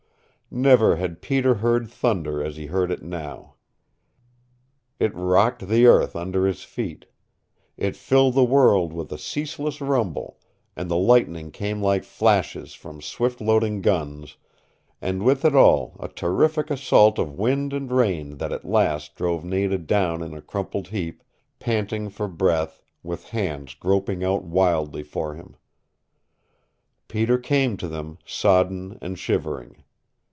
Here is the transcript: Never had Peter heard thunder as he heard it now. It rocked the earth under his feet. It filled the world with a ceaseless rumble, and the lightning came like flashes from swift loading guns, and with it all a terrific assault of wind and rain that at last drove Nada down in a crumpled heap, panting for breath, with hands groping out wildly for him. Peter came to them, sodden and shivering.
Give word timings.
Never 0.53 0.97
had 0.97 1.21
Peter 1.21 1.53
heard 1.53 1.89
thunder 1.89 2.43
as 2.43 2.57
he 2.57 2.65
heard 2.65 2.91
it 2.91 3.01
now. 3.01 3.53
It 4.99 5.15
rocked 5.15 5.65
the 5.69 5.85
earth 5.85 6.13
under 6.13 6.45
his 6.45 6.63
feet. 6.65 7.05
It 7.77 7.95
filled 7.95 8.33
the 8.33 8.43
world 8.43 8.91
with 8.91 9.13
a 9.13 9.17
ceaseless 9.17 9.79
rumble, 9.79 10.41
and 10.75 10.91
the 10.91 10.97
lightning 10.97 11.51
came 11.51 11.81
like 11.81 12.03
flashes 12.03 12.73
from 12.73 12.99
swift 13.01 13.39
loading 13.39 13.79
guns, 13.81 14.35
and 15.01 15.23
with 15.23 15.45
it 15.45 15.55
all 15.55 15.95
a 16.01 16.09
terrific 16.09 16.69
assault 16.69 17.17
of 17.17 17.39
wind 17.39 17.71
and 17.71 17.89
rain 17.89 18.35
that 18.39 18.51
at 18.51 18.65
last 18.65 19.15
drove 19.15 19.45
Nada 19.45 19.77
down 19.77 20.21
in 20.21 20.33
a 20.33 20.41
crumpled 20.41 20.89
heap, 20.89 21.23
panting 21.59 22.09
for 22.09 22.27
breath, 22.27 22.83
with 23.03 23.29
hands 23.29 23.73
groping 23.73 24.21
out 24.21 24.43
wildly 24.43 25.01
for 25.01 25.33
him. 25.33 25.55
Peter 27.07 27.37
came 27.37 27.77
to 27.77 27.87
them, 27.87 28.17
sodden 28.25 28.97
and 29.01 29.17
shivering. 29.17 29.85